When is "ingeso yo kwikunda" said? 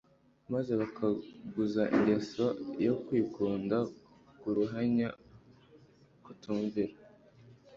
1.95-3.77